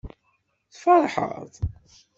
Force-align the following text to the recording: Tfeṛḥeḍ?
Tfeṛḥeḍ? 0.73 1.53